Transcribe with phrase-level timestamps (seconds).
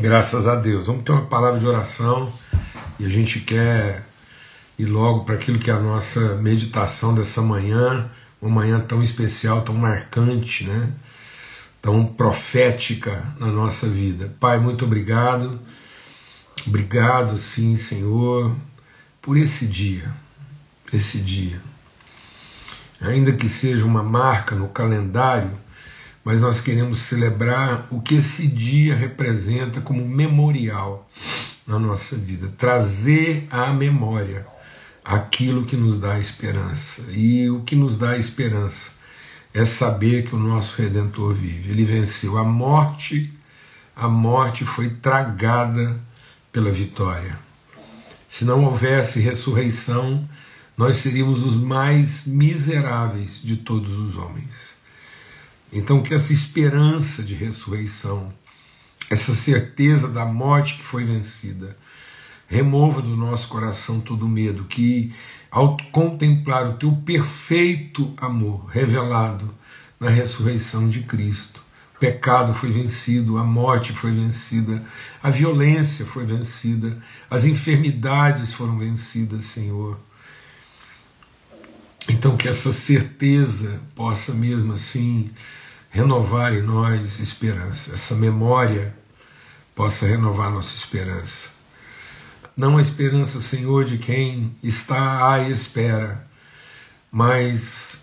[0.00, 0.86] Graças a Deus.
[0.86, 2.32] Vamos ter uma palavra de oração
[3.00, 4.06] e a gente quer
[4.78, 8.08] ir logo para aquilo que é a nossa meditação dessa manhã,
[8.40, 10.92] uma manhã tão especial, tão marcante, né?
[11.82, 14.32] tão profética na nossa vida.
[14.38, 15.58] Pai, muito obrigado.
[16.64, 18.54] Obrigado, sim, Senhor,
[19.20, 20.14] por esse dia,
[20.92, 21.60] esse dia.
[23.00, 25.50] Ainda que seja uma marca no calendário,
[26.28, 31.08] mas nós queremos celebrar o que esse dia representa como memorial
[31.66, 34.46] na nossa vida, trazer à memória
[35.02, 37.02] aquilo que nos dá esperança.
[37.08, 38.90] E o que nos dá esperança
[39.54, 41.70] é saber que o nosso redentor vive.
[41.70, 43.32] Ele venceu a morte,
[43.96, 45.98] a morte foi tragada
[46.52, 47.38] pela vitória.
[48.28, 50.28] Se não houvesse ressurreição,
[50.76, 54.76] nós seríamos os mais miseráveis de todos os homens.
[55.72, 58.32] Então, que essa esperança de ressurreição,
[59.10, 61.76] essa certeza da morte que foi vencida,
[62.46, 65.12] remova do nosso coração todo medo, que
[65.50, 69.54] ao contemplar o teu perfeito amor revelado
[70.00, 71.62] na ressurreição de Cristo,
[71.94, 74.82] o pecado foi vencido, a morte foi vencida,
[75.22, 76.96] a violência foi vencida,
[77.28, 79.98] as enfermidades foram vencidas, Senhor.
[82.08, 85.30] Então, que essa certeza possa mesmo assim
[85.90, 88.94] renovar em nós esperança, essa memória
[89.74, 91.50] possa renovar nossa esperança.
[92.56, 96.26] Não a esperança, Senhor, de quem está à espera,
[97.12, 97.98] mas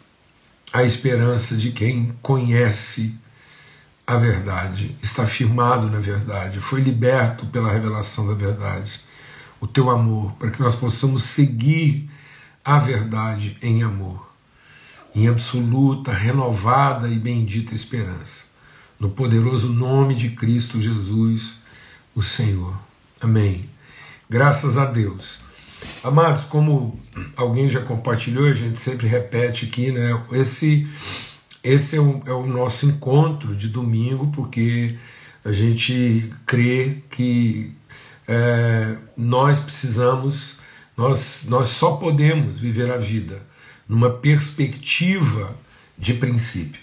[0.71, 3.13] a esperança de quem conhece
[4.07, 9.01] a verdade, está firmado na verdade, foi liberto pela revelação da verdade,
[9.59, 12.09] o teu amor, para que nós possamos seguir
[12.65, 14.25] a verdade em amor
[15.15, 18.43] em absoluta, renovada e bendita esperança.
[18.99, 21.53] No poderoso nome de Cristo Jesus,
[22.13, 22.77] o Senhor.
[23.21, 23.69] Amém.
[24.29, 25.39] Graças a Deus.
[26.03, 26.99] Amados, como
[27.35, 30.21] alguém já compartilhou, a gente sempre repete aqui, né?
[30.33, 30.87] Esse,
[31.63, 34.97] esse é, o, é o nosso encontro de domingo, porque
[35.45, 37.71] a gente crê que
[38.27, 40.59] é, nós precisamos,
[40.97, 43.45] nós, nós só podemos viver a vida
[43.87, 45.55] numa perspectiva
[45.97, 46.81] de princípio.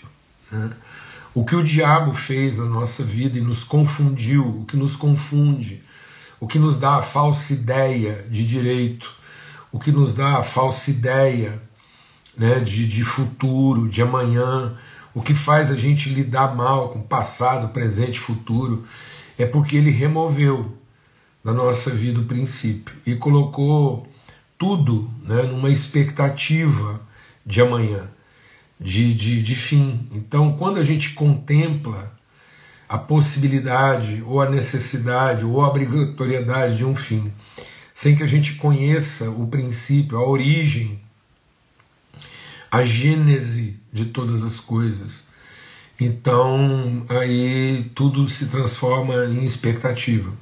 [0.50, 0.70] Né?
[1.34, 5.82] O que o diabo fez na nossa vida e nos confundiu, o que nos confunde,
[6.38, 9.14] o que nos dá a falsa ideia de direito,
[9.70, 11.62] o que nos dá a falsa ideia
[12.36, 14.76] né, de, de futuro, de amanhã,
[15.14, 18.84] o que faz a gente lidar mal com passado, presente e futuro,
[19.38, 20.76] é porque ele removeu
[21.44, 24.06] da nossa vida o princípio e colocou
[24.56, 27.00] tudo né, numa expectativa
[27.44, 28.08] de amanhã,
[28.78, 30.08] de, de, de fim.
[30.12, 32.12] Então, quando a gente contempla
[32.88, 37.32] a possibilidade, ou a necessidade, ou a obrigatoriedade de um fim,
[37.94, 41.00] sem que a gente conheça o princípio, a origem,
[42.70, 45.26] a gênese de todas as coisas,
[45.98, 50.32] então aí tudo se transforma em expectativa.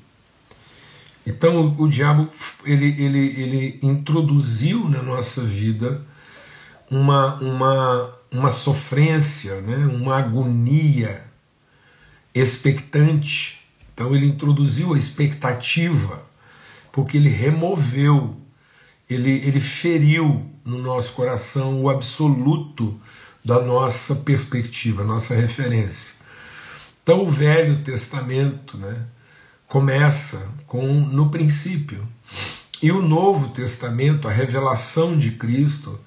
[1.27, 2.29] Então o, o diabo
[2.65, 6.05] ele, ele, ele introduziu na nossa vida
[6.91, 9.77] uma, uma, uma sofrência, né?
[9.87, 11.25] uma agonia
[12.35, 13.61] expectante.
[13.95, 16.23] Então ele introduziu a expectativa,
[16.91, 18.37] porque ele removeu,
[19.09, 22.99] ele, ele feriu no nosso coração o absoluto
[23.45, 26.15] da nossa perspectiva, nossa referência.
[27.03, 29.07] Então o Velho Testamento, né?
[29.71, 32.07] Começa com no princípio.
[32.83, 35.99] E o Novo Testamento, a revelação de Cristo,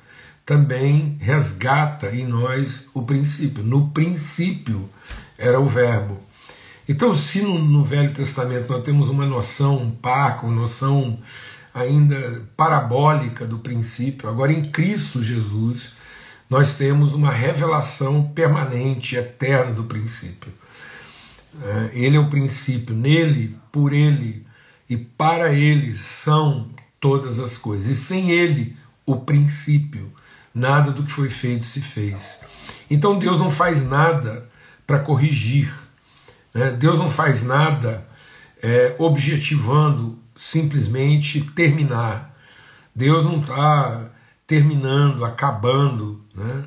[0.45, 3.63] também resgata em nós o princípio.
[3.63, 4.89] No princípio
[5.37, 6.19] era o Verbo.
[6.89, 11.17] Então, se no, no Velho Testamento nós temos uma noção parca, uma noção
[11.73, 15.93] ainda parabólica do princípio, agora em Cristo Jesus
[16.49, 20.51] nós temos uma revelação permanente, eterna do princípio.
[21.61, 24.45] É, ele é o princípio, nele, por ele
[24.89, 26.69] e para ele são
[26.99, 27.87] todas as coisas.
[27.87, 30.11] E sem ele, o princípio,
[30.53, 32.39] nada do que foi feito se fez.
[32.89, 34.49] Então Deus não faz nada
[34.85, 35.73] para corrigir,
[36.53, 36.71] né?
[36.71, 38.05] Deus não faz nada
[38.61, 42.37] é, objetivando simplesmente terminar.
[42.95, 44.09] Deus não está
[44.45, 46.65] terminando, acabando, né?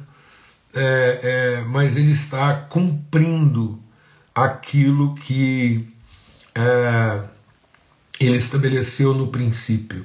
[0.75, 3.83] É, é, mas Ele está cumprindo
[4.37, 5.89] aquilo que
[6.55, 7.23] é,
[8.21, 10.05] ele estabeleceu no princípio.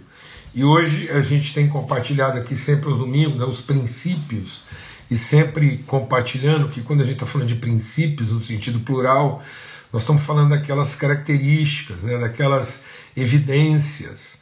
[0.56, 4.64] E hoje a gente tem compartilhado aqui sempre aos domingos né, os princípios,
[5.10, 9.44] e sempre compartilhando que quando a gente está falando de princípios, no sentido plural,
[9.92, 14.38] Nós estamos falando daquelas características, né, daquelas evidências,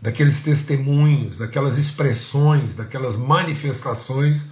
[0.00, 4.46] daqueles testemunhos, daquelas expressões, daquelas manifestações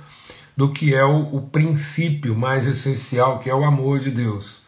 [0.54, 4.61] do que é o, o princípio mais essencial, que é o amor de Deus.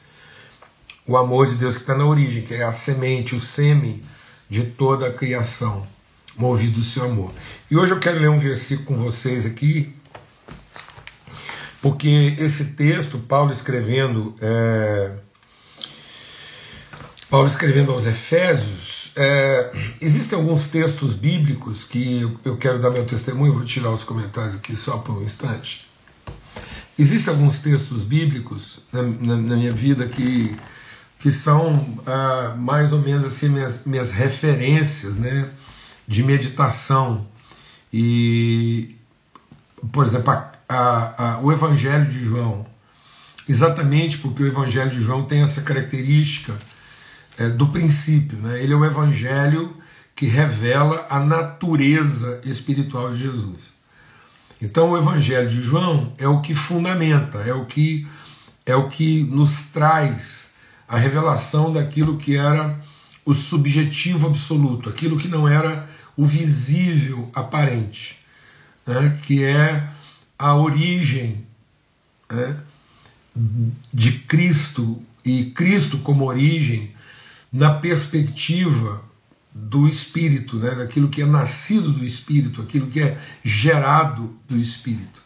[1.07, 4.01] O amor de Deus que está na origem, que é a semente, o sêmen
[4.49, 5.87] de toda a criação,
[6.37, 7.31] movido do seu amor.
[7.71, 9.95] E hoje eu quero ler um versículo com vocês aqui,
[11.83, 15.13] porque esse texto, Paulo escrevendo, é,
[17.29, 23.53] Paulo escrevendo aos Efésios, é, existem alguns textos bíblicos que eu quero dar meu testemunho,
[23.53, 25.87] vou tirar os comentários aqui só por um instante.
[26.99, 30.57] Existem alguns textos bíblicos na, na, na minha vida que,
[31.19, 35.49] que são ah, mais ou menos assim minhas, minhas referências né,
[36.07, 37.27] de meditação.
[37.93, 38.97] E,
[39.93, 42.67] por exemplo, a, a, a, o Evangelho de João,
[43.49, 46.55] exatamente porque o Evangelho de João tem essa característica
[47.39, 48.39] é, do princípio.
[48.39, 48.63] Né?
[48.63, 49.77] Ele é o Evangelho
[50.15, 53.75] que revela a natureza espiritual de Jesus.
[54.61, 58.07] Então o Evangelho de João é o que fundamenta, é o que
[58.67, 60.44] é o que nos traz
[60.89, 62.79] a revelação daquilo que era
[63.25, 68.19] o subjetivo absoluto, aquilo que não era o visível aparente,
[68.87, 69.19] né?
[69.23, 69.89] que é
[70.39, 71.45] a origem
[72.31, 72.57] né,
[73.93, 76.93] de Cristo e Cristo como origem
[77.53, 79.03] na perspectiva
[79.53, 85.23] do Espírito, né, daquilo que é nascido do Espírito, aquilo que é gerado do Espírito.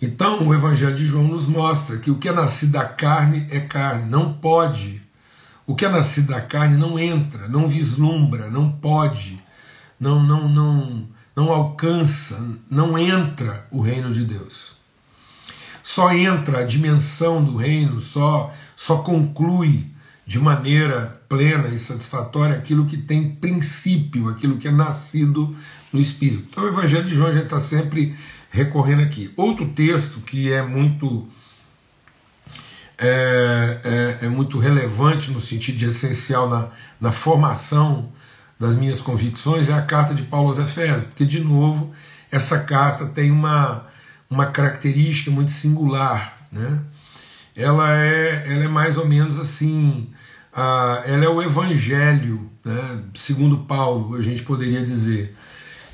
[0.00, 3.58] Então, o Evangelho de João nos mostra que o que é nascido da carne é
[3.58, 5.02] carne, não pode.
[5.66, 9.42] O que é nascido da carne não entra, não vislumbra, não pode,
[9.98, 12.40] não, não, não, não alcança,
[12.70, 14.76] não entra o reino de Deus.
[15.82, 19.86] Só entra a dimensão do reino, só, só conclui
[20.24, 25.56] de maneira plena e satisfatória aquilo que tem princípio, aquilo que é nascido
[25.92, 26.48] no Espírito.
[26.50, 28.14] Então o Evangelho de João já está sempre
[28.58, 29.32] recorrendo aqui.
[29.36, 31.28] Outro texto que é muito
[32.98, 36.68] é, é, é, muito relevante no sentido de essencial na,
[37.00, 38.10] na formação
[38.58, 41.92] das minhas convicções é a carta de Paulo aos Efésios, porque, de novo,
[42.28, 43.86] essa carta tem uma,
[44.28, 46.36] uma característica muito singular.
[46.50, 46.80] Né?
[47.56, 50.10] Ela, é, ela é mais ou menos assim:
[50.52, 52.98] a, ela é o evangelho, né?
[53.14, 55.36] segundo Paulo, a gente poderia dizer.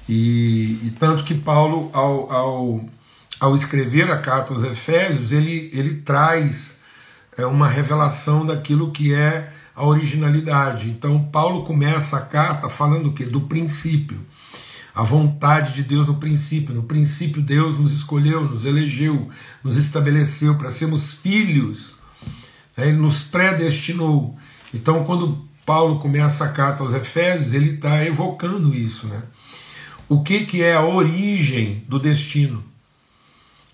[0.08, 2.84] E, e tanto que Paulo, ao, ao,
[3.40, 6.80] ao escrever a carta aos Efésios, ele, ele traz
[7.36, 10.88] é, uma revelação daquilo que é a originalidade.
[10.88, 13.24] Então, Paulo começa a carta falando o quê?
[13.24, 14.20] Do princípio.
[14.94, 16.74] A vontade de Deus no princípio.
[16.74, 19.28] No princípio, Deus nos escolheu, nos elegeu,
[19.64, 21.96] nos estabeleceu para sermos filhos.
[22.76, 22.88] Né?
[22.88, 24.38] Ele nos predestinou.
[24.72, 29.08] Então, quando Paulo começa a carta aos Efésios, ele está evocando isso.
[29.08, 29.20] Né?
[30.08, 32.62] O que, que é a origem do destino?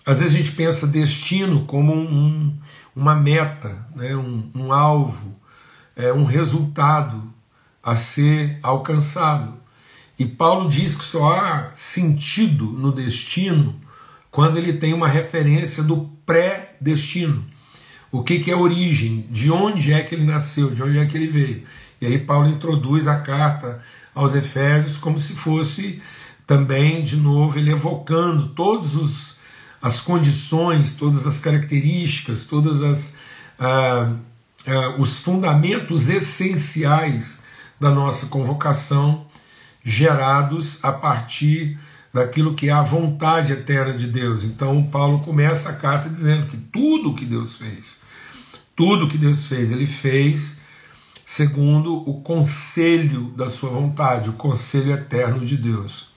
[0.05, 2.57] Às vezes a gente pensa destino como um,
[2.95, 4.15] uma meta, né?
[4.15, 5.35] um, um alvo,
[5.95, 7.31] é, um resultado
[7.83, 9.59] a ser alcançado.
[10.17, 13.75] E Paulo diz que só há sentido no destino
[14.29, 17.43] quando ele tem uma referência do pré-destino.
[18.11, 19.25] O que, que é a origem?
[19.29, 20.71] De onde é que ele nasceu?
[20.71, 21.63] De onde é que ele veio?
[21.99, 23.81] E aí Paulo introduz a carta
[24.15, 26.01] aos Efésios como se fosse
[26.51, 29.39] também, de novo, ele evocando todas
[29.81, 33.15] as condições, todas as características, todas as
[33.57, 34.13] ah,
[34.65, 37.39] é, os fundamentos essenciais
[37.79, 39.25] da nossa convocação,
[39.81, 41.79] gerados a partir
[42.13, 44.43] daquilo que é a vontade eterna de Deus.
[44.43, 47.95] Então, Paulo começa a carta dizendo que tudo que Deus fez,
[48.75, 50.57] tudo que Deus fez, ele fez
[51.25, 56.10] segundo o conselho da sua vontade, o conselho eterno de Deus.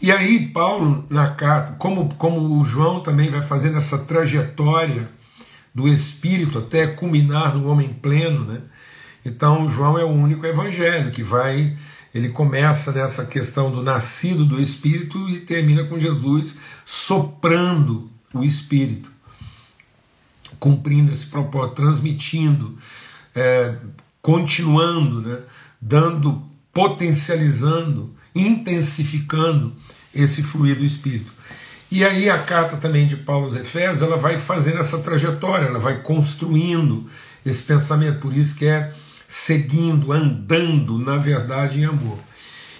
[0.00, 5.08] E aí, Paulo, na carta, como, como o João também vai fazendo essa trajetória
[5.74, 8.60] do Espírito até culminar no homem pleno, né?
[9.24, 11.76] Então João é o único evangelho que vai,
[12.14, 19.10] ele começa nessa questão do nascido do Espírito e termina com Jesus soprando o Espírito,
[20.60, 22.78] cumprindo esse propósito, transmitindo,
[23.34, 23.74] é,
[24.22, 25.38] continuando, né?
[25.80, 29.76] dando, potencializando, intensificando
[30.14, 31.32] esse fluir do Espírito.
[31.90, 35.78] E aí a carta também de Paulo aos Efésios, ela vai fazendo essa trajetória, ela
[35.78, 37.08] vai construindo
[37.44, 38.92] esse pensamento, por isso que é
[39.26, 42.18] seguindo, andando na verdade em amor.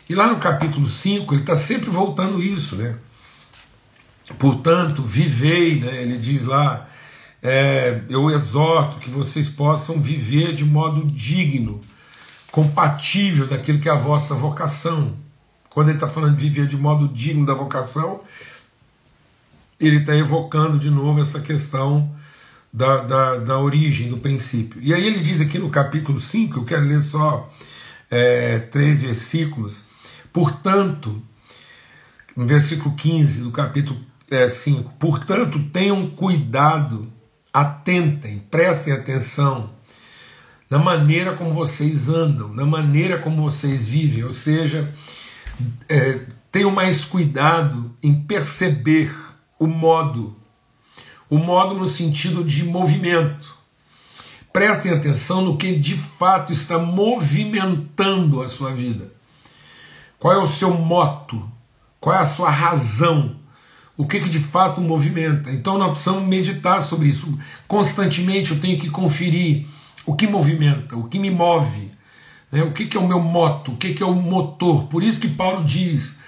[0.09, 2.97] E lá no capítulo 5, ele está sempre voltando isso, né?
[4.39, 6.03] Portanto, vivei, né?
[6.03, 6.89] ele diz lá,
[7.43, 11.81] é, eu exorto que vocês possam viver de modo digno,
[12.51, 15.17] compatível daquilo que é a vossa vocação.
[15.79, 18.23] Quando ele está falando de viver de modo digno da vocação,
[19.79, 22.13] ele está evocando de novo essa questão
[22.73, 24.81] da, da, da, origem, do princípio.
[24.83, 27.49] E aí ele diz aqui no capítulo 5, eu quero ler só
[28.11, 29.85] é, três versículos.
[30.33, 31.23] Portanto,
[32.35, 34.01] no versículo 15 do capítulo
[34.33, 37.07] é, 5, portanto, tenham cuidado
[37.55, 39.71] atentem, prestem atenção
[40.69, 44.93] na maneira como vocês andam, na maneira como vocês vivem, ou seja,
[45.89, 46.21] é,
[46.73, 49.15] mais cuidado em perceber
[49.59, 50.37] o modo,
[51.31, 53.57] o modo no sentido de movimento.
[54.53, 59.13] Prestem atenção no que de fato está movimentando a sua vida.
[60.19, 61.49] Qual é o seu moto?
[62.01, 63.37] Qual é a sua razão?
[63.99, 65.51] o que, que de fato movimenta.
[65.51, 67.37] Então nós precisamos meditar sobre isso.
[67.67, 69.67] Constantemente eu tenho que conferir
[70.07, 71.91] o que movimenta, o que me move,
[72.51, 72.63] né?
[72.63, 74.85] o que, que é o meu moto, o que, que é o motor.
[74.85, 76.19] Por isso que Paulo diz,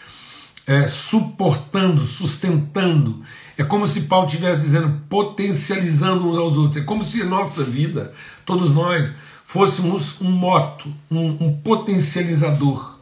[0.66, 3.22] é, suportando, sustentando.
[3.56, 6.82] É como se Paulo estivesse dizendo, potencializando uns aos outros.
[6.82, 8.12] É como se nossa vida,
[8.44, 9.12] todos nós,
[9.44, 12.98] fôssemos um moto, um, um potencializador,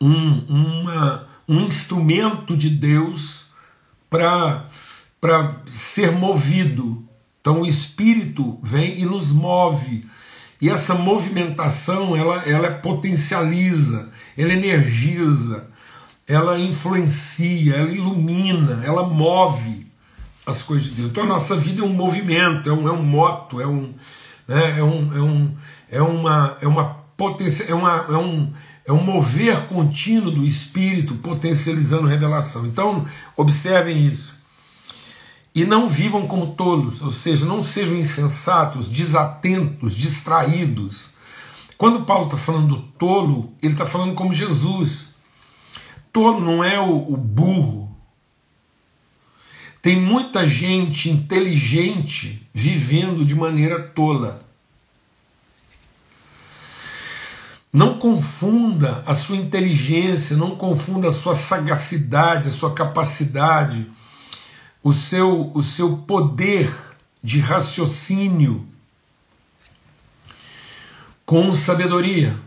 [0.00, 3.46] um, uma um instrumento de Deus
[4.08, 4.66] para
[5.66, 7.04] ser movido.
[7.40, 10.06] Então o Espírito vem e nos move.
[10.60, 15.66] E essa movimentação ela, ela potencializa, ela energiza,
[16.26, 19.86] ela influencia, ela ilumina, ela move
[20.46, 21.10] as coisas de Deus.
[21.10, 23.92] Então a nossa vida é um movimento, é um, é um moto, é um,
[24.46, 25.54] né, é um, é um,
[25.90, 26.84] é uma, é uma
[27.16, 28.52] potência, é, uma, é um
[28.86, 32.66] é um mover contínuo do espírito potencializando revelação.
[32.66, 34.33] Então, observem isso.
[35.54, 41.10] E não vivam como tolos, ou seja, não sejam insensatos, desatentos, distraídos.
[41.78, 45.14] Quando Paulo está falando do tolo, ele está falando como Jesus.
[46.12, 47.94] Tolo não é o, o burro.
[49.80, 54.42] Tem muita gente inteligente vivendo de maneira tola.
[57.70, 63.90] Não confunda a sua inteligência, não confunda a sua sagacidade, a sua capacidade,
[64.84, 66.70] o seu, o seu poder
[67.22, 68.68] de raciocínio
[71.24, 72.38] com sabedoria.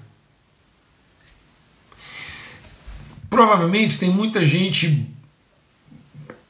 [3.27, 5.09] Provavelmente tem muita gente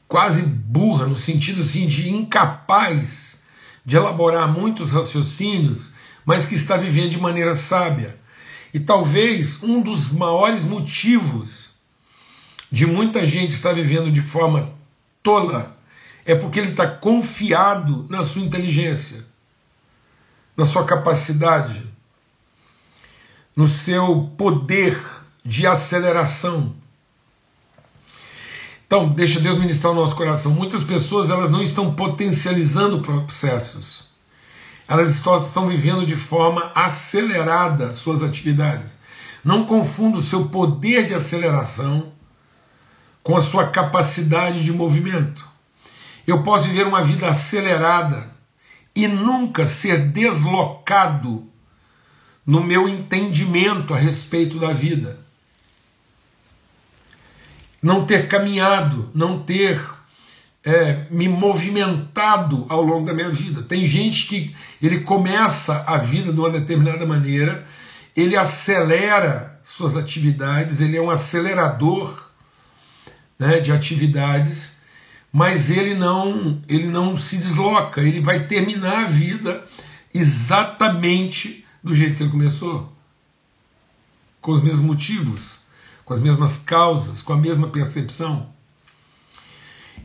[0.06, 3.40] quase burra, no sentido assim de incapaz
[3.82, 8.14] de elaborar muitos raciocínios, mas que está vivendo de maneira sábia.
[8.74, 11.70] E talvez um dos maiores motivos
[12.70, 14.70] de muita gente estar vivendo de forma
[15.22, 15.77] tola
[16.28, 19.24] é porque ele está confiado na sua inteligência,
[20.56, 21.82] na sua capacidade,
[23.56, 25.02] no seu poder
[25.44, 26.76] de aceleração.
[28.86, 30.52] Então, deixa Deus ministrar o nosso coração.
[30.52, 34.08] Muitas pessoas elas não estão potencializando processos
[34.88, 38.96] elas estão vivendo de forma acelerada suas atividades.
[39.44, 42.10] Não confunda o seu poder de aceleração
[43.22, 45.46] com a sua capacidade de movimento.
[46.28, 48.30] Eu posso viver uma vida acelerada
[48.94, 51.50] e nunca ser deslocado
[52.44, 55.18] no meu entendimento a respeito da vida.
[57.82, 59.80] Não ter caminhado, não ter
[60.62, 63.62] é, me movimentado ao longo da minha vida.
[63.62, 67.66] Tem gente que ele começa a vida de uma determinada maneira,
[68.14, 72.28] ele acelera suas atividades, ele é um acelerador
[73.38, 74.77] né, de atividades,
[75.38, 79.64] mas ele não, ele não se desloca, ele vai terminar a vida
[80.12, 82.92] exatamente do jeito que ele começou,
[84.40, 85.60] com os mesmos motivos,
[86.04, 88.52] com as mesmas causas, com a mesma percepção.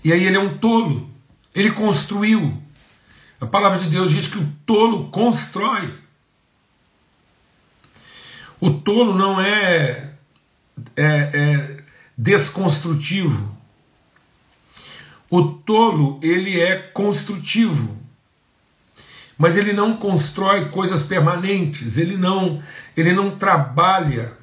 [0.04, 1.10] E aí ele é um tolo.
[1.56, 2.62] Ele construiu.
[3.42, 5.96] A palavra de Deus diz que o tolo constrói.
[8.60, 10.14] O tolo não é,
[10.96, 11.84] é, é
[12.16, 13.53] desconstrutivo.
[15.36, 17.98] O tolo ele é construtivo,
[19.36, 21.98] mas ele não constrói coisas permanentes.
[21.98, 22.62] Ele não
[22.96, 24.34] ele não trabalha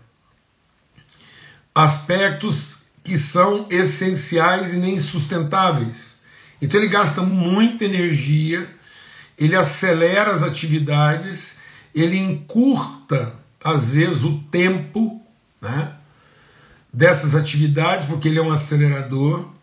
[1.72, 6.16] aspectos que são essenciais e nem sustentáveis.
[6.60, 8.68] Então ele gasta muita energia,
[9.38, 11.60] ele acelera as atividades,
[11.94, 13.32] ele encurta,
[13.62, 15.24] às vezes, o tempo
[15.62, 15.92] né,
[16.92, 19.59] dessas atividades, porque ele é um acelerador,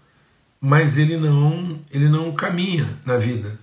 [0.59, 3.59] mas ele não, ele não caminha na vida.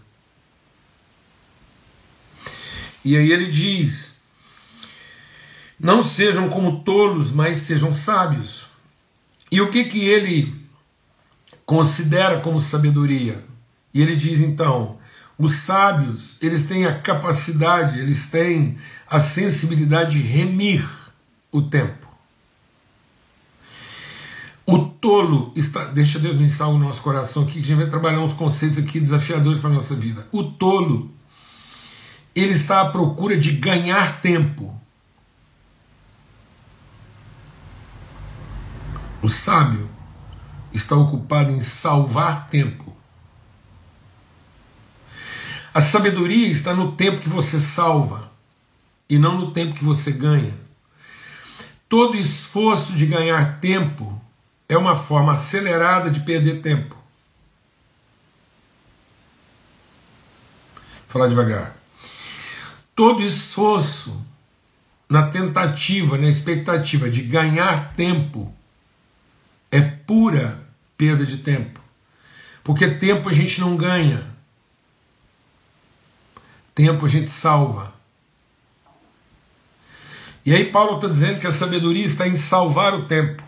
[3.05, 4.19] E aí ele diz:
[5.79, 8.67] Não sejam como tolos, mas sejam sábios.
[9.51, 10.55] E o que que ele
[11.67, 13.45] considera como sabedoria?
[13.93, 14.99] E ele diz então:
[15.39, 20.89] os sábios, eles têm a capacidade, eles têm a sensibilidade de remir
[21.53, 22.04] o tempo.
[24.67, 25.85] O tolo está.
[25.85, 28.99] Deixa Deus ministrar o nosso coração aqui, que a gente vai trabalhar uns conceitos aqui
[28.99, 30.27] desafiadores para a nossa vida.
[30.33, 31.13] O tolo,
[32.35, 34.75] ele está à procura de ganhar tempo.
[39.21, 39.89] O sábio
[40.73, 42.95] está ocupado em salvar tempo.
[45.73, 48.31] A sabedoria está no tempo que você salva
[49.09, 50.55] e não no tempo que você ganha.
[51.89, 54.21] Todo esforço de ganhar tempo
[54.69, 56.95] é uma forma acelerada de perder tempo.
[60.85, 61.77] Vou falar devagar.
[62.95, 64.25] Todo esforço
[65.09, 68.53] na tentativa, na expectativa de ganhar tempo
[69.71, 70.61] é pura
[70.97, 71.81] perda de tempo.
[72.63, 74.27] Porque tempo a gente não ganha.
[76.75, 77.93] Tempo a gente salva.
[80.47, 83.43] E aí Paulo está dizendo que a sabedoria está em salvar o tempo.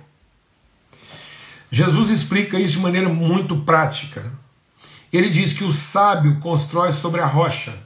[1.70, 4.32] Jesus explica isso de maneira muito prática.
[5.12, 7.76] Ele diz que o sábio constrói sobre a rocha.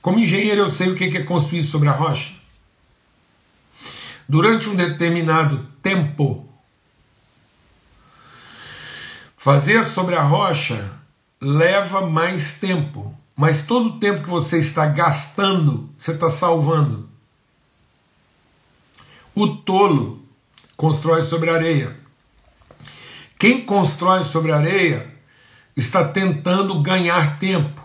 [0.00, 2.32] Como engenheiro, eu sei o que é construir sobre a rocha.
[4.28, 6.48] Durante um determinado tempo,
[9.36, 10.92] fazer sobre a rocha
[11.40, 17.06] leva mais tempo mas todo o tempo que você está gastando, você está salvando.
[19.34, 20.22] O tolo
[20.74, 21.94] constrói sobre areia.
[23.38, 25.14] Quem constrói sobre areia
[25.76, 27.82] está tentando ganhar tempo.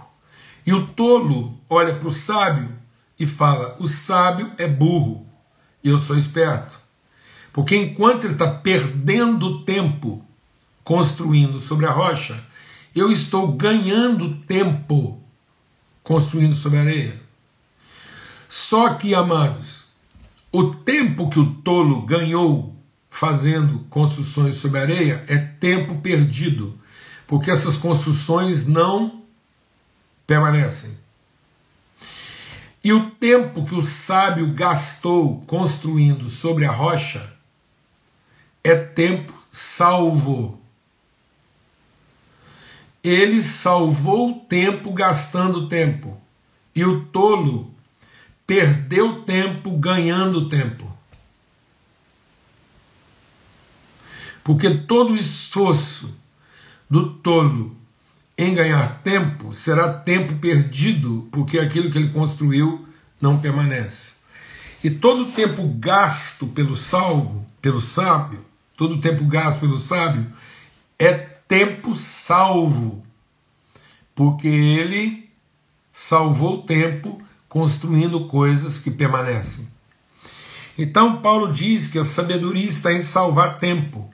[0.66, 2.70] E o tolo olha para o sábio
[3.20, 5.26] e fala: o sábio é burro
[5.84, 6.80] e eu sou esperto.
[7.52, 10.26] Porque enquanto ele está perdendo tempo
[10.84, 12.42] construindo sobre a rocha,
[12.96, 15.22] eu estou ganhando tempo
[16.02, 17.22] construindo sobre a areia.
[18.48, 19.86] Só que, amados,
[20.52, 22.76] o tempo que o tolo ganhou
[23.12, 26.76] fazendo construções sobre areia é tempo perdido,
[27.28, 29.22] porque essas construções não
[30.26, 30.98] permanecem.
[32.84, 37.32] E o tempo que o sábio gastou construindo sobre a rocha
[38.64, 40.62] é tempo salvo
[43.04, 46.20] ele salvou o tempo gastando tempo,
[46.76, 47.74] e o tolo
[48.46, 50.91] perdeu tempo ganhando tempo.
[54.52, 56.14] Porque todo esforço
[56.90, 57.74] do tolo
[58.38, 62.86] em ganhar tempo será tempo perdido, porque aquilo que ele construiu
[63.22, 64.12] não permanece.
[64.84, 70.28] E todo tempo gasto pelo salvo, pelo sábio, todo tempo gasto pelo sábio
[71.00, 73.02] é tempo salvo,
[74.14, 75.30] porque ele
[75.94, 79.66] salvou o tempo construindo coisas que permanecem.
[80.78, 84.11] Então, Paulo diz que a sabedoria está em salvar tempo,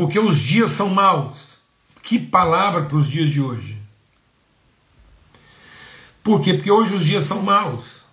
[0.00, 1.58] porque os dias são maus.
[2.02, 3.76] Que palavra para os dias de hoje!
[6.24, 6.54] Por quê?
[6.54, 8.06] Porque hoje os dias são maus.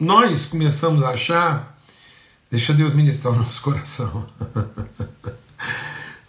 [0.00, 1.78] Nós começamos a achar,
[2.50, 4.28] deixa Deus ministrar o nosso coração.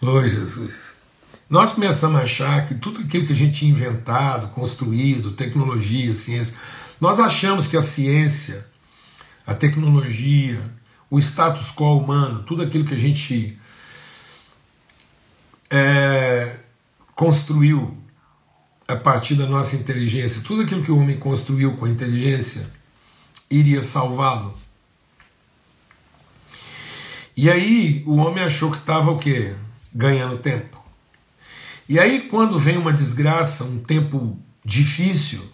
[0.06, 0.74] Oh, Jesus.
[1.48, 6.54] Nós começamos a achar que tudo aquilo que a gente tinha inventado, construído, tecnologia, ciência,
[7.00, 8.66] nós achamos que a ciência,
[9.46, 10.60] a tecnologia,
[11.10, 13.58] o status quo humano, tudo aquilo que a gente
[15.76, 16.60] é,
[17.16, 17.98] construiu
[18.86, 22.70] a partir da nossa inteligência, tudo aquilo que o homem construiu com a inteligência,
[23.50, 24.54] iria salvá-lo.
[27.36, 29.56] E aí o homem achou que estava o quê?
[29.92, 30.80] ganhando tempo.
[31.88, 35.48] E aí, quando vem uma desgraça, um tempo difícil,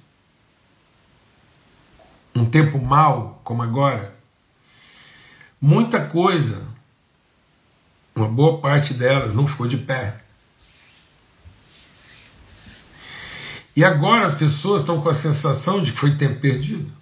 [2.34, 4.14] um tempo mau, como agora,
[5.60, 6.69] muita coisa,
[8.20, 10.20] uma boa parte delas não ficou de pé.
[13.74, 17.00] E agora as pessoas estão com a sensação de que foi tempo perdido.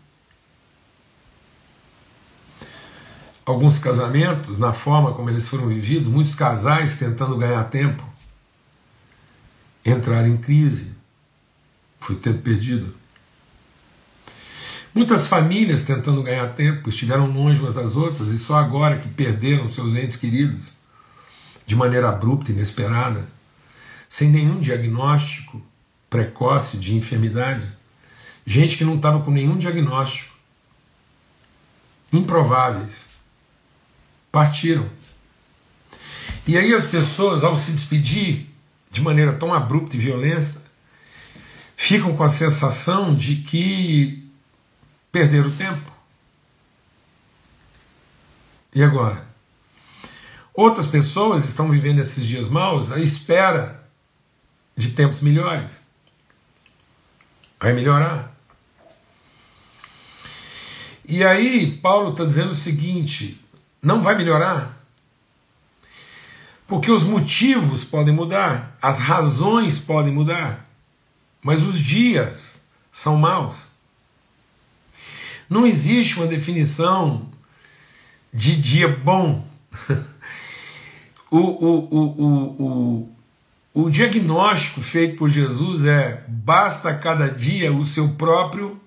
[3.50, 8.04] alguns casamentos, na forma como eles foram vividos, muitos casais tentando ganhar tempo,
[9.84, 10.92] entraram em crise.
[11.98, 12.94] Foi tempo perdido.
[14.94, 19.70] Muitas famílias tentando ganhar tempo estiveram longe umas das outras e só agora que perderam
[19.70, 20.77] seus entes queridos
[21.68, 23.28] de maneira abrupta, inesperada,
[24.08, 25.62] sem nenhum diagnóstico
[26.08, 27.62] precoce de enfermidade.
[28.46, 30.34] Gente que não estava com nenhum diagnóstico.
[32.10, 33.04] Improváveis.
[34.32, 34.88] Partiram.
[36.46, 38.46] E aí as pessoas, ao se despedir
[38.90, 40.62] de maneira tão abrupta e violenta,
[41.76, 44.26] ficam com a sensação de que
[45.12, 45.92] perderam tempo.
[48.74, 49.27] E agora?
[50.58, 53.88] Outras pessoas estão vivendo esses dias maus à espera
[54.76, 55.86] de tempos melhores.
[57.60, 58.34] Vai melhorar.
[61.06, 63.40] E aí, Paulo está dizendo o seguinte:
[63.80, 64.84] não vai melhorar.
[66.66, 70.68] Porque os motivos podem mudar, as razões podem mudar,
[71.40, 73.68] mas os dias são maus.
[75.48, 77.30] Não existe uma definição
[78.34, 79.46] de dia bom.
[81.30, 82.62] o, o, o,
[83.74, 88.80] o, o, diagnóstico feito por Jesus é: basta cada dia o seu próprio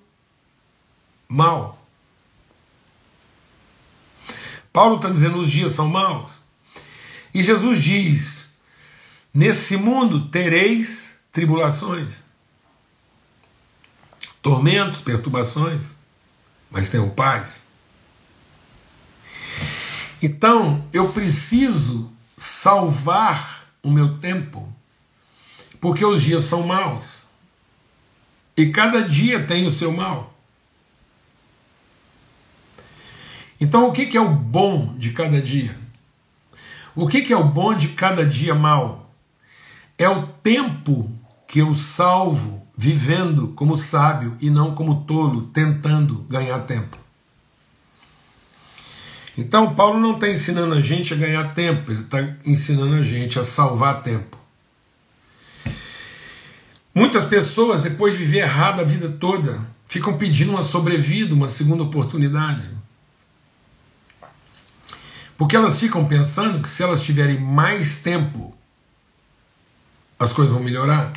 [1.28, 1.78] mal.
[4.72, 6.32] Paulo está dizendo os dias são maus.
[7.32, 8.52] E Jesus diz:
[9.32, 12.14] nesse mundo tereis tribulações,
[14.42, 15.94] tormentos, perturbações,
[16.70, 17.62] mas tenham paz.
[20.20, 24.72] Então eu preciso salvar o meu tempo,
[25.80, 27.22] porque os dias são maus.
[28.56, 30.34] E cada dia tem o seu mal.
[33.60, 35.82] Então o que é o bom de cada dia?
[36.94, 39.10] O que, é o bom de cada dia mal?
[39.96, 41.10] É o tempo
[41.48, 46.98] que eu salvo vivendo como sábio e não como tolo, tentando ganhar tempo.
[49.36, 53.38] Então, Paulo não está ensinando a gente a ganhar tempo, ele está ensinando a gente
[53.38, 54.38] a salvar tempo.
[56.94, 61.82] Muitas pessoas, depois de viver errado a vida toda, ficam pedindo uma sobrevida, uma segunda
[61.82, 62.68] oportunidade.
[65.38, 68.54] Porque elas ficam pensando que se elas tiverem mais tempo,
[70.18, 71.12] as coisas vão melhorar.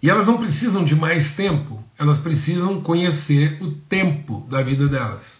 [0.00, 5.39] E elas não precisam de mais tempo, elas precisam conhecer o tempo da vida delas.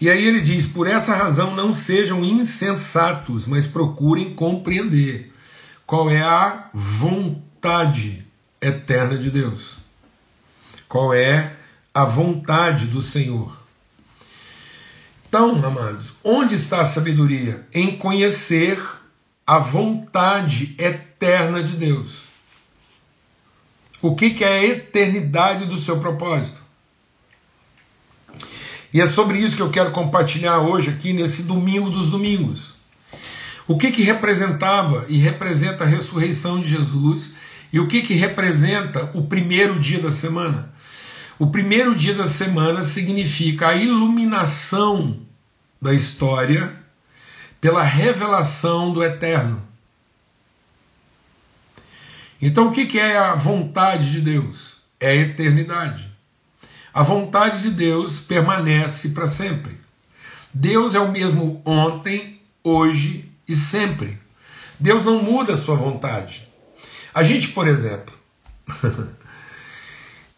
[0.00, 5.32] E aí ele diz: por essa razão não sejam insensatos, mas procurem compreender
[5.86, 8.24] qual é a vontade
[8.60, 9.76] eterna de Deus.
[10.88, 11.56] Qual é
[11.92, 13.56] a vontade do Senhor.
[15.28, 17.66] Então, amados, onde está a sabedoria?
[17.72, 18.82] Em conhecer
[19.46, 22.24] a vontade eterna de Deus.
[24.02, 26.59] O que, que é a eternidade do seu propósito?
[28.92, 32.74] E é sobre isso que eu quero compartilhar hoje aqui nesse domingo dos domingos.
[33.66, 37.34] O que, que representava e representa a ressurreição de Jesus
[37.72, 40.72] e o que, que representa o primeiro dia da semana?
[41.38, 45.20] O primeiro dia da semana significa a iluminação
[45.80, 46.74] da história
[47.60, 49.62] pela revelação do eterno.
[52.42, 54.78] Então, o que é a vontade de Deus?
[54.98, 56.09] É a eternidade.
[56.92, 59.78] A vontade de Deus permanece para sempre.
[60.52, 64.18] Deus é o mesmo ontem, hoje e sempre.
[64.78, 66.48] Deus não muda a sua vontade.
[67.14, 68.14] A gente, por exemplo,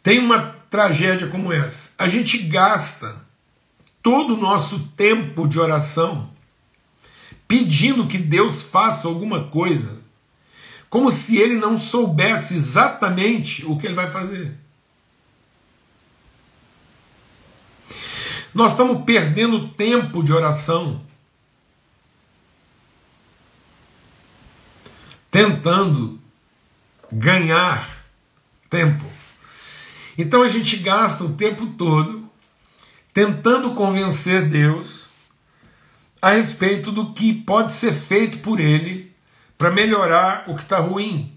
[0.02, 1.92] tem uma tragédia como essa.
[1.98, 3.16] A gente gasta
[4.02, 6.30] todo o nosso tempo de oração
[7.46, 9.98] pedindo que Deus faça alguma coisa,
[10.88, 14.61] como se ele não soubesse exatamente o que ele vai fazer.
[18.54, 21.00] Nós estamos perdendo tempo de oração,
[25.30, 26.20] tentando
[27.10, 28.04] ganhar
[28.68, 29.04] tempo.
[30.16, 32.22] Então a gente gasta o tempo todo
[33.12, 35.08] tentando convencer Deus
[36.20, 39.12] a respeito do que pode ser feito por Ele
[39.58, 41.32] para melhorar o que está ruim.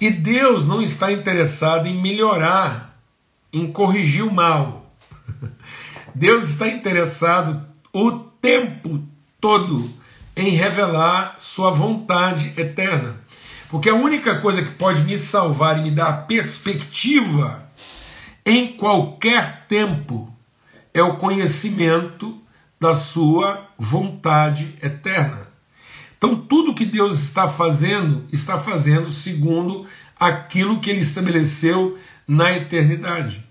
[0.00, 2.98] E Deus não está interessado em melhorar,
[3.52, 4.81] em corrigir o mal.
[6.14, 9.02] Deus está interessado o tempo
[9.40, 9.90] todo
[10.36, 13.16] em revelar Sua vontade eterna.
[13.70, 17.66] Porque a única coisa que pode me salvar e me dar perspectiva
[18.44, 20.32] em qualquer tempo
[20.92, 22.38] é o conhecimento
[22.78, 25.48] da sua vontade eterna.
[26.18, 29.86] Então, tudo que Deus está fazendo, está fazendo segundo
[30.18, 31.98] aquilo que ele estabeleceu
[32.28, 33.44] na eternidade.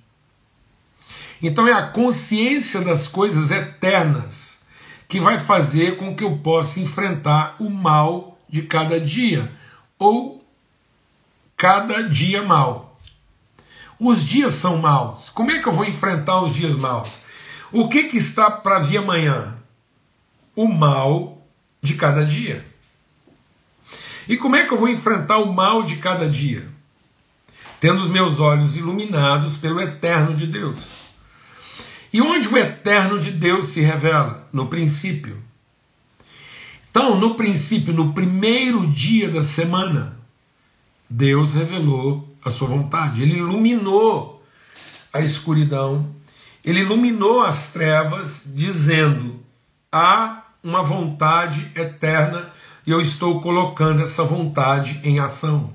[1.42, 4.60] Então, é a consciência das coisas eternas
[5.08, 9.52] que vai fazer com que eu possa enfrentar o mal de cada dia,
[10.00, 10.46] ou
[11.58, 12.98] cada dia mal.
[14.00, 15.30] Os dias são maus.
[15.30, 17.10] Como é que eu vou enfrentar os dias maus?
[17.72, 19.56] O que, que está para vir amanhã?
[20.56, 21.42] O mal
[21.82, 22.66] de cada dia.
[24.28, 26.68] E como é que eu vou enfrentar o mal de cada dia?
[27.80, 31.01] Tendo os meus olhos iluminados pelo eterno de Deus.
[32.14, 34.48] E onde o eterno de Deus se revela?
[34.52, 35.42] No princípio.
[36.90, 40.18] Então, no princípio, no primeiro dia da semana,
[41.10, 43.22] Deus revelou a sua vontade.
[43.22, 44.44] Ele iluminou
[45.14, 46.10] a escuridão,
[46.64, 49.40] ele iluminou as trevas, dizendo:
[49.92, 52.52] há uma vontade eterna
[52.86, 55.74] e eu estou colocando essa vontade em ação.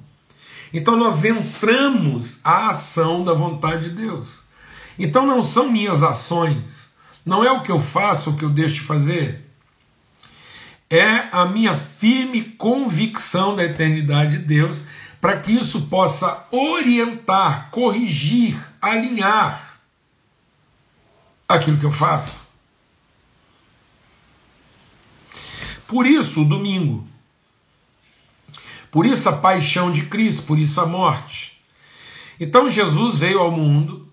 [0.73, 4.46] Então nós entramos à ação da vontade de Deus.
[4.99, 6.91] Então não são minhas ações,
[7.25, 9.45] não é o que eu faço, o que eu deixo de fazer.
[10.89, 14.85] É a minha firme convicção da eternidade de Deus,
[15.21, 19.81] para que isso possa orientar, corrigir, alinhar
[21.49, 22.47] aquilo que eu faço.
[25.89, 27.07] Por isso, o domingo.
[28.91, 31.61] Por isso, a paixão de Cristo, por isso, a morte.
[32.39, 34.06] Então, Jesus veio ao mundo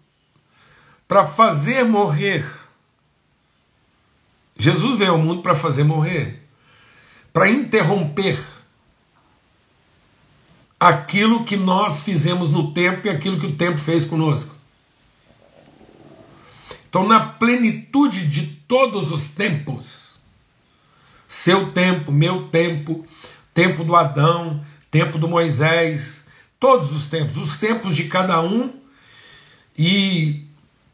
[1.08, 2.46] para fazer morrer.
[4.58, 6.42] Jesus veio ao mundo para fazer morrer,
[7.32, 8.40] para interromper
[10.80, 14.54] aquilo que nós fizemos no tempo e aquilo que o tempo fez conosco.
[16.88, 20.20] Então, na plenitude de todos os tempos,
[21.28, 23.08] seu tempo, meu tempo,
[23.54, 26.24] tempo do Adão, tempo do Moisés,
[26.60, 28.74] todos os tempos, os tempos de cada um
[29.76, 30.43] e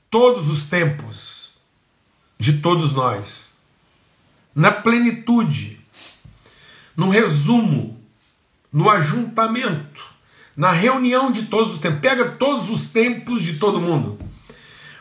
[0.09, 1.49] todos os tempos
[2.37, 3.53] de todos nós.
[4.55, 5.79] Na plenitude,
[6.95, 7.99] no resumo,
[8.71, 10.03] no ajuntamento,
[10.55, 11.99] na reunião de todos os tempos.
[11.99, 14.17] Pega todos os tempos de todo mundo.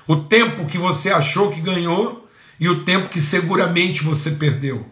[0.07, 4.87] O tempo que você achou que ganhou e o tempo que seguramente você perdeu.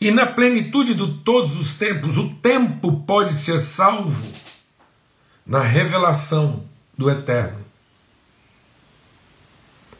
[0.00, 4.30] E na plenitude de todos os tempos, o tempo pode ser salvo
[5.46, 6.64] na revelação
[6.96, 7.65] do Eterno.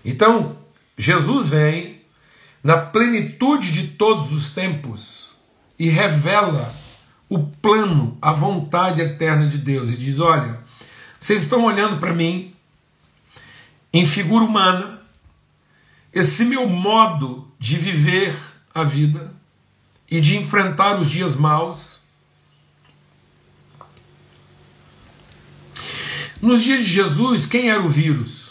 [0.07, 0.57] Então,
[0.97, 2.01] Jesus vem
[2.63, 5.31] na plenitude de todos os tempos
[5.77, 6.73] e revela
[7.29, 10.61] o plano, a vontade eterna de Deus e diz: Olha,
[11.19, 12.55] vocês estão olhando para mim
[13.93, 15.03] em figura humana,
[16.13, 18.39] esse meu modo de viver
[18.73, 19.35] a vida
[20.09, 21.97] e de enfrentar os dias maus.
[26.41, 28.47] Nos dias de Jesus, quem era o vírus?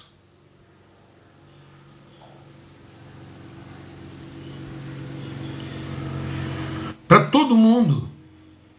[7.08, 8.10] Para todo mundo,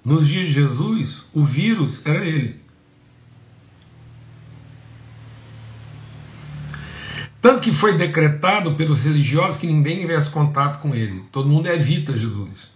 [0.04, 2.60] nos dias de Jesus, o vírus era ele.
[7.40, 11.24] Tanto que foi decretado pelos religiosos que ninguém tivesse contato com ele.
[11.30, 12.72] Todo mundo evita Jesus.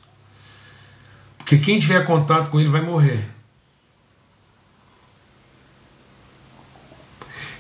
[1.38, 3.28] Porque quem tiver contato com ele vai morrer.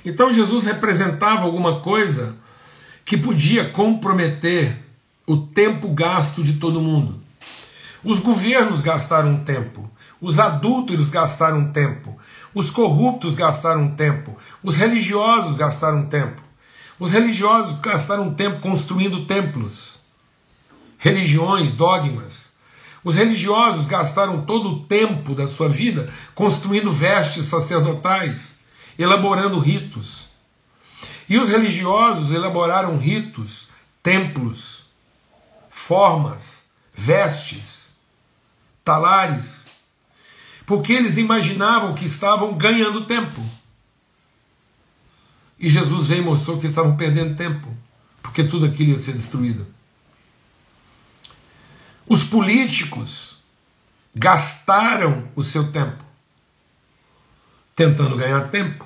[0.04, 2.36] Então Jesus representava alguma coisa
[3.04, 4.76] que podia comprometer
[5.26, 7.19] o tempo gasto de todo mundo.
[8.02, 12.16] Os governos gastaram tempo, os adúlteros gastaram tempo,
[12.54, 16.42] os corruptos gastaram tempo, os religiosos gastaram tempo.
[17.00, 19.98] Os religiosos gastaram tempo construindo templos,
[20.98, 22.50] religiões, dogmas.
[23.02, 28.56] Os religiosos gastaram todo o tempo da sua vida construindo vestes sacerdotais,
[28.98, 30.28] elaborando ritos.
[31.26, 33.68] E os religiosos elaboraram ritos,
[34.02, 34.84] templos,
[35.70, 37.79] formas, vestes,
[38.84, 39.64] talares,
[40.66, 43.44] porque eles imaginavam que estavam ganhando tempo.
[45.58, 47.68] E Jesus veio e mostrou que eles estavam perdendo tempo,
[48.22, 49.66] porque tudo aquilo ia ser destruído.
[52.08, 53.38] Os políticos
[54.14, 56.10] gastaram o seu tempo
[57.80, 58.84] tentando ganhar tempo,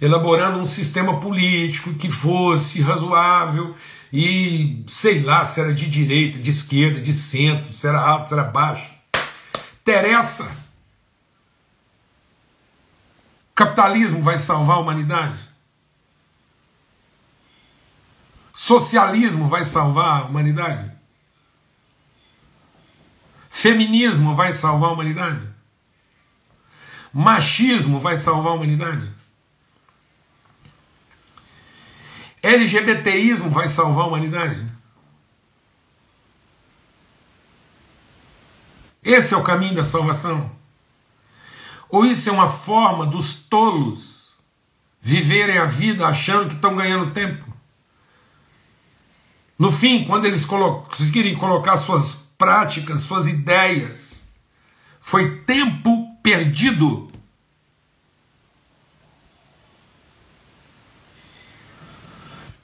[0.00, 3.74] elaborando um sistema político que fosse razoável
[4.12, 8.34] e sei lá se era de direita, de esquerda, de centro, se era alto, se
[8.34, 8.97] era baixo.
[9.88, 10.54] Interessa.
[13.54, 15.38] Capitalismo vai salvar a humanidade?
[18.52, 20.92] Socialismo vai salvar a humanidade?
[23.48, 25.48] Feminismo vai salvar a humanidade?
[27.10, 29.10] Machismo vai salvar a humanidade?
[32.42, 34.67] LGBTismo vai salvar a humanidade?
[39.08, 40.50] Esse é o caminho da salvação?
[41.88, 44.34] Ou isso é uma forma dos tolos
[45.00, 47.42] viverem a vida achando que estão ganhando tempo?
[49.58, 54.22] No fim, quando eles conseguirem colocar suas práticas, suas ideias,
[55.00, 57.10] foi tempo perdido.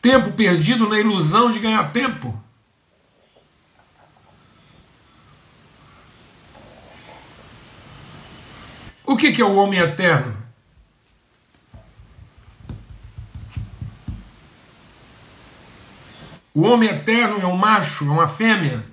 [0.02, 2.38] Tempo perdido na ilusão de ganhar tempo.
[9.14, 10.36] O que é o homem eterno?
[16.52, 18.84] O homem eterno é um macho, é uma fêmea.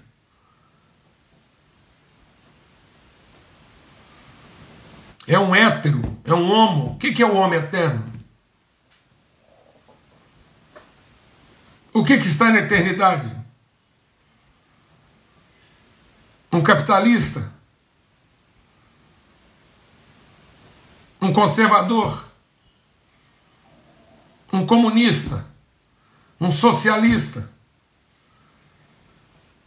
[5.28, 6.92] É um hétero, é um homo.
[6.92, 8.14] O que é o homem eterno?
[11.92, 13.28] O que, que está na eternidade?
[16.52, 17.60] Um capitalista?
[21.22, 22.26] Um conservador?
[24.52, 25.46] Um comunista?
[26.40, 27.50] Um socialista?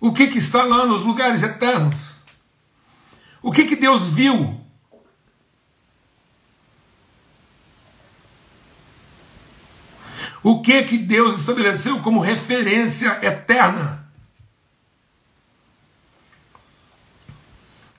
[0.00, 2.16] O que, que está lá nos lugares eternos?
[3.40, 4.60] O que, que Deus viu?
[10.42, 14.06] O que que Deus estabeleceu como referência eterna?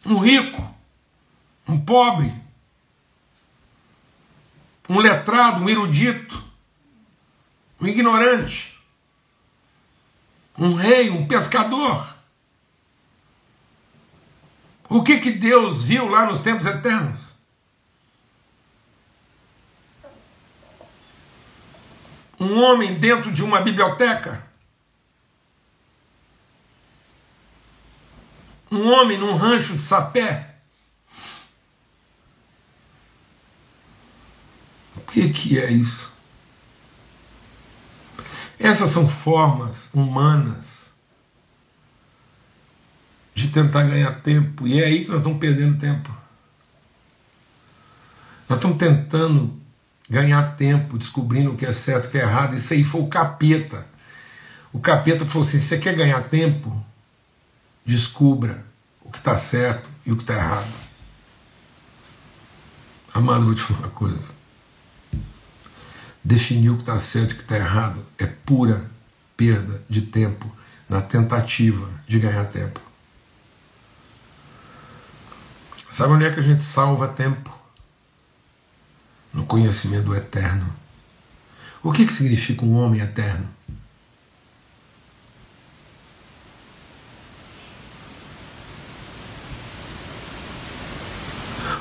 [0.05, 0.75] Um rico,
[1.67, 2.31] um pobre,
[4.87, 6.43] um letrado, um erudito,
[7.79, 8.79] um ignorante,
[10.57, 12.15] um rei, um pescador.
[14.87, 17.33] O que que Deus viu lá nos tempos eternos?
[22.39, 24.45] Um homem dentro de uma biblioteca?
[28.69, 30.54] Um homem num rancho de sapé?
[35.11, 36.11] Que, que é isso?
[38.59, 40.89] Essas são formas humanas
[43.33, 46.09] de tentar ganhar tempo, e é aí que nós estamos perdendo tempo.
[48.47, 49.59] Nós estamos tentando
[50.09, 52.55] ganhar tempo descobrindo o que é certo e o que é errado.
[52.55, 53.85] Isso aí foi o capeta.
[54.71, 56.83] O capeta falou assim: você quer ganhar tempo?
[57.85, 58.65] Descubra
[59.01, 60.73] o que está certo e o que está errado.
[63.13, 64.34] Amado, vou te falar uma coisa.
[66.25, 68.83] Definir o que está certo e o que está errado é pura
[69.37, 70.51] perda de tempo
[70.89, 72.81] na tentativa de ganhar tempo.
[75.89, 77.55] Sabe onde é que a gente salva tempo?
[79.35, 80.73] no conhecimento eterno.
[81.83, 83.47] O que, que significa um homem eterno?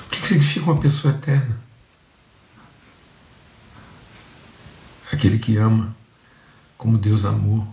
[0.04, 1.63] O que, que significa uma pessoa eterna?
[5.14, 5.94] Aquele que ama
[6.76, 7.72] como Deus amou,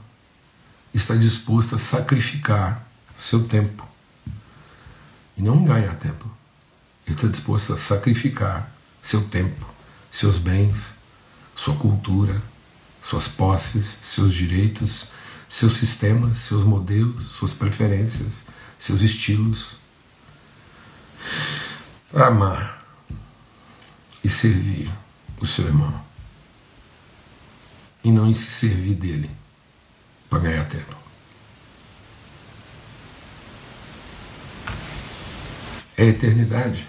[0.94, 3.84] está disposto a sacrificar seu tempo.
[5.36, 6.30] E não ganhar tempo.
[7.04, 9.66] Ele está disposto a sacrificar seu tempo
[10.12, 10.92] seus bens,
[11.56, 12.40] sua cultura,
[13.02, 15.08] suas posses, seus direitos,
[15.50, 18.44] seus sistemas, seus modelos, suas preferências,
[18.78, 19.78] seus estilos,
[22.12, 22.86] para amar
[24.24, 24.92] e servir
[25.40, 26.11] o seu irmão
[28.04, 29.30] e não em se servir dele
[30.30, 30.96] para ganhar tempo.
[35.98, 36.88] É a eternidade.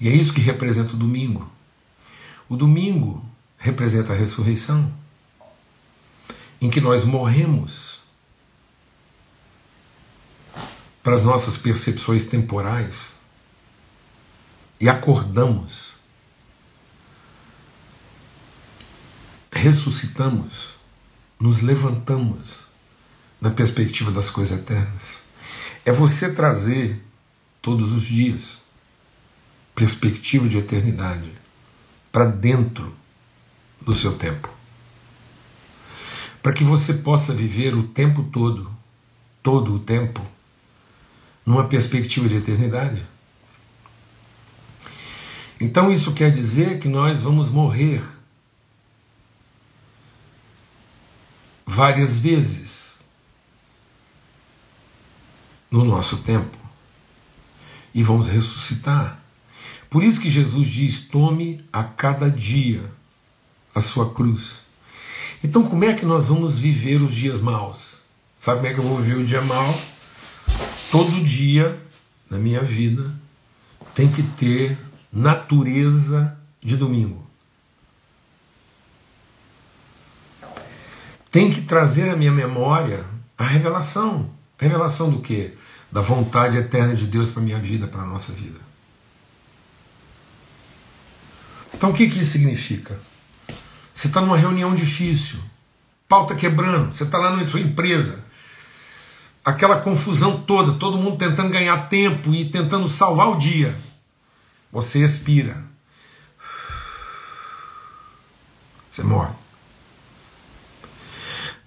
[0.00, 1.50] E é isso que representa o domingo.
[2.48, 3.24] O domingo
[3.56, 4.92] representa a ressurreição,
[6.60, 8.02] em que nós morremos
[11.02, 13.16] para as nossas percepções temporais
[14.80, 15.92] e acordamos,
[19.58, 20.74] ressuscitamos,
[21.38, 22.60] nos levantamos
[23.40, 25.20] na perspectiva das coisas eternas.
[25.84, 27.02] É você trazer
[27.60, 28.58] todos os dias
[29.74, 31.32] perspectiva de eternidade
[32.10, 32.94] para dentro
[33.80, 34.48] do seu tempo.
[36.42, 38.70] Para que você possa viver o tempo todo,
[39.42, 40.24] todo o tempo,
[41.44, 43.04] numa perspectiva de eternidade.
[45.60, 48.17] Então isso quer dizer que nós vamos morrer
[51.68, 53.00] várias vezes
[55.70, 56.56] no nosso tempo
[57.94, 59.18] e vamos ressuscitar
[59.90, 62.84] por isso que Jesus diz: tome a cada dia
[63.74, 64.60] a sua cruz.
[65.42, 67.98] Então, como é que nós vamos viver os dias maus?
[68.38, 69.80] Sabe como é que eu vou viver o dia mau?
[70.90, 71.80] Todo dia
[72.28, 73.14] na minha vida
[73.94, 74.78] tem que ter
[75.12, 77.27] natureza de domingo.
[81.30, 83.04] Tem que trazer à minha memória
[83.36, 84.30] a revelação.
[84.58, 85.54] A revelação do quê?
[85.90, 88.58] Da vontade eterna de Deus para a minha vida, para a nossa vida.
[91.74, 92.98] Então o que, que isso significa?
[93.92, 95.38] Você está numa reunião difícil,
[96.08, 98.24] pauta quebrando, você está lá na sua empresa,
[99.44, 103.78] aquela confusão toda, todo mundo tentando ganhar tempo e tentando salvar o dia.
[104.72, 105.64] Você expira.
[108.90, 109.32] Você morre.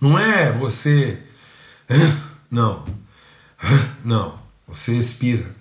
[0.01, 1.21] Não é você.
[2.49, 2.83] Não.
[4.03, 4.41] Não.
[4.67, 5.55] Você expira.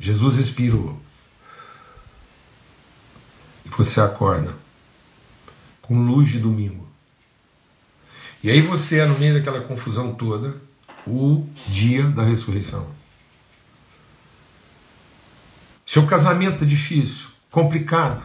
[0.00, 1.00] Jesus expirou.
[3.66, 4.56] E você acorda
[5.82, 6.88] com luz de domingo.
[8.42, 10.56] E aí você é, no meio daquela confusão toda,
[11.06, 12.94] o dia da ressurreição.
[15.84, 18.22] Seu casamento é difícil, complicado.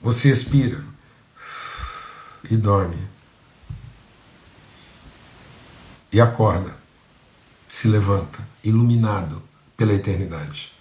[0.00, 0.82] Você expira
[2.50, 3.17] e dorme.
[6.10, 6.74] E acorda,
[7.68, 9.42] se levanta, iluminado
[9.76, 10.72] pela eternidade.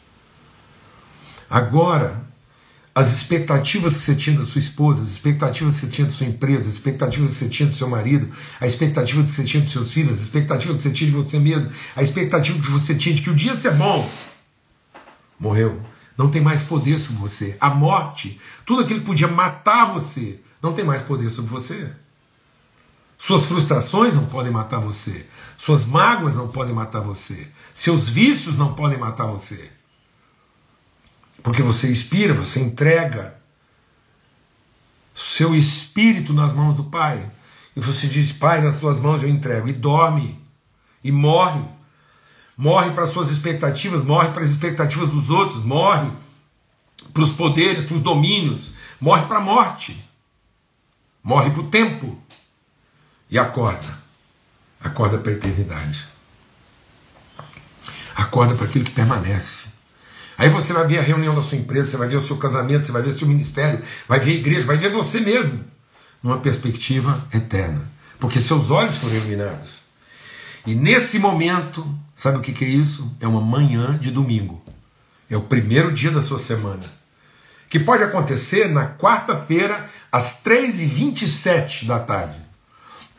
[1.49, 2.25] Agora,
[2.95, 6.25] as expectativas que você tinha da sua esposa, as expectativas que você tinha da sua
[6.25, 8.28] empresa, as expectativas que você tinha do seu marido,
[8.59, 11.39] a expectativa que você tinha dos seus filhos, a expectativa que você tinha de você
[11.39, 14.09] mesmo, a expectativa que você tinha de que o dia de ser bom
[15.39, 15.80] morreu.
[16.17, 17.55] Não tem mais poder sobre você.
[17.59, 21.91] A morte, tudo aquilo que podia matar você, não tem mais poder sobre você.
[23.18, 25.26] Suas frustrações não podem matar você.
[25.57, 27.47] Suas mágoas não podem matar você.
[27.74, 29.72] Seus vícios não podem matar você.
[31.41, 33.36] Porque você inspira, você entrega
[35.15, 37.32] seu espírito nas mãos do Pai.
[37.76, 39.68] E você diz: Pai, nas tuas mãos eu entrego.
[39.68, 40.39] E dorme.
[41.03, 41.63] E morre.
[42.57, 46.11] Morre para suas expectativas, morre para as expectativas dos outros, morre
[47.13, 50.03] para os poderes, para os domínios, morre para a morte,
[51.24, 52.20] morre para o tempo.
[53.30, 53.97] E acorda.
[54.80, 56.07] Acorda para a eternidade.
[58.15, 59.67] Acorda para aquilo que permanece.
[60.38, 62.86] Aí você vai ver a reunião da sua empresa, você vai ver o seu casamento,
[62.86, 65.63] você vai ver o seu ministério, vai ver a igreja, vai ver você mesmo,
[66.21, 67.89] numa perspectiva eterna.
[68.19, 69.82] Porque seus olhos foram iluminados.
[70.65, 73.15] E nesse momento, sabe o que, que é isso?
[73.19, 74.61] É uma manhã de domingo.
[75.30, 76.84] É o primeiro dia da sua semana.
[77.69, 82.47] Que pode acontecer na quarta-feira, às 3h27 da tarde.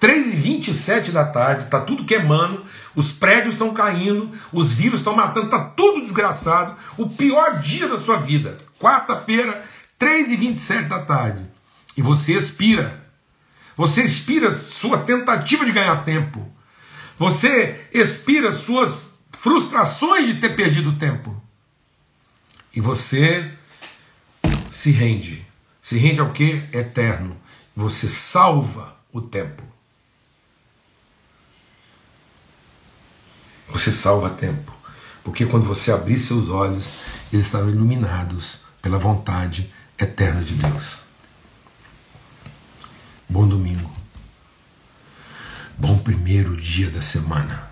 [0.00, 5.16] 3 e 27 da tarde, tá tudo queimando, os prédios estão caindo, os vírus estão
[5.16, 6.76] matando, tá tudo desgraçado.
[6.96, 9.62] O pior dia da sua vida, quarta-feira,
[9.98, 11.44] 3 e 27 da tarde.
[11.96, 13.04] E você expira.
[13.76, 16.48] Você expira sua tentativa de ganhar tempo.
[17.18, 21.40] Você expira suas frustrações de ter perdido tempo.
[22.72, 23.52] E você
[24.70, 25.44] se rende.
[25.82, 26.62] Se rende ao que?
[26.72, 27.36] Eterno.
[27.74, 29.67] Você salva o tempo.
[33.70, 34.72] Você salva tempo.
[35.22, 36.94] Porque quando você abrir seus olhos,
[37.32, 40.98] eles estarão iluminados pela vontade eterna de Deus.
[43.28, 43.90] Bom domingo.
[45.76, 47.68] Bom primeiro dia da semana.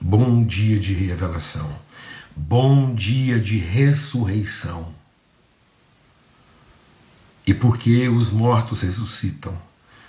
[0.00, 1.78] Bom dia de revelação.
[2.34, 4.94] Bom dia de ressurreição.
[7.46, 9.67] E porque os mortos ressuscitam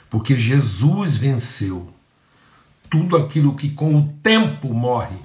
[0.09, 1.93] porque Jesus venceu
[2.89, 5.17] tudo aquilo que com o tempo morre.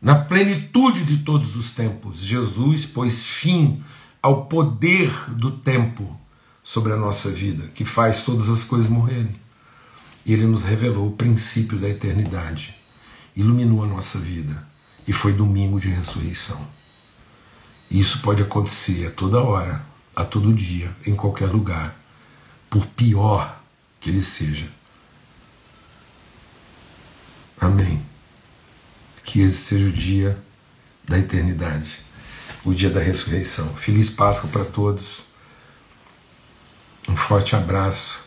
[0.00, 3.82] Na plenitude de todos os tempos, Jesus pôs fim
[4.22, 6.18] ao poder do tempo
[6.62, 9.34] sobre a nossa vida, que faz todas as coisas morrerem.
[10.24, 12.74] E ele nos revelou o princípio da eternidade,
[13.36, 14.66] iluminou a nossa vida,
[15.06, 16.60] e foi domingo de ressurreição.
[17.88, 19.85] Isso pode acontecer a toda hora,
[20.16, 21.94] a todo dia, em qualquer lugar,
[22.70, 23.60] por pior
[24.00, 24.66] que ele seja.
[27.60, 28.02] Amém.
[29.22, 30.42] Que esse seja o dia
[31.04, 31.98] da eternidade,
[32.64, 33.74] o dia da ressurreição.
[33.76, 35.24] Feliz Páscoa para todos.
[37.06, 38.24] Um forte abraço.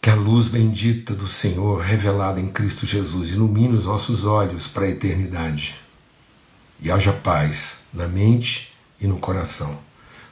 [0.00, 4.86] Que a luz bendita do Senhor, revelada em Cristo Jesus, ilumine os nossos olhos para
[4.86, 5.74] a eternidade.
[6.80, 9.89] E haja paz na mente e no coração.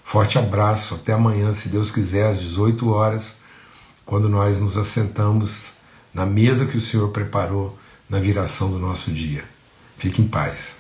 [0.09, 3.41] Forte abraço, até amanhã, se Deus quiser, às 18 horas,
[4.07, 5.73] quando nós nos assentamos
[6.15, 7.79] na mesa que o Senhor preparou
[8.09, 9.45] na viração do nosso dia.
[9.99, 10.78] Fique em paz.